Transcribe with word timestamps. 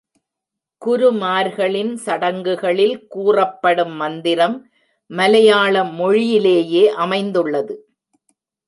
குருமார்களின் 0.81 1.91
சடங்குகளில் 1.95 3.07
கூறப்படும் 3.07 3.95
மந்திரம் 3.95 4.57
மலையாள 5.11 5.83
மொழியிலேயே 5.83 6.89
அமைந்துள்ளது. 6.97 7.75